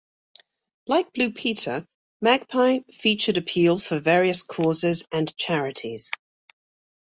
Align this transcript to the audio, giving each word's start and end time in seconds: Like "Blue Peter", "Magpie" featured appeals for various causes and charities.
Like 0.87 1.13
"Blue 1.13 1.31
Peter", 1.31 1.85
"Magpie" 2.23 2.79
featured 2.91 3.37
appeals 3.37 3.85
for 3.85 3.99
various 3.99 4.41
causes 4.41 5.05
and 5.11 5.31
charities. 5.37 6.09